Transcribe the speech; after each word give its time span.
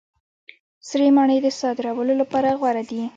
سرې 0.87 1.07
مڼې 1.15 1.37
د 1.43 1.47
صادرولو 1.59 2.13
لپاره 2.21 2.49
غوره 2.59 2.83
دي. 2.89 3.01